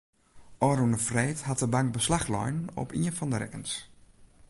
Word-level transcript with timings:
Ofrûne 0.67 0.99
freed 1.07 1.39
hat 1.47 1.59
de 1.61 1.67
bank 1.73 1.89
beslach 1.97 2.27
lein 2.35 2.57
op 2.83 2.89
ien 2.97 3.15
fan 3.17 3.29
de 3.31 3.37
rekkens. 3.43 3.73